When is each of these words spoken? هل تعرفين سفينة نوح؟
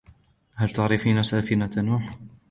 هل 0.55 0.69
تعرفين 0.69 1.23
سفينة 1.23 1.69
نوح؟ 1.77 2.17